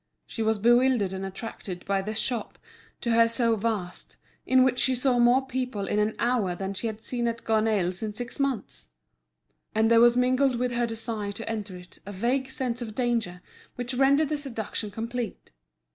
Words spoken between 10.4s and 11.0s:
with her